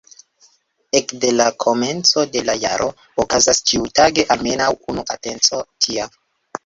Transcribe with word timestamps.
Ekde 0.99 1.29
la 1.33 1.45
komenco 1.65 2.23
de 2.37 2.43
la 2.47 2.55
jaro 2.63 2.87
okazas 3.25 3.61
ĉiutage 3.73 4.27
almenaŭ 4.37 4.71
unu 4.95 5.05
atenco 5.17 5.61
tia. 5.87 6.09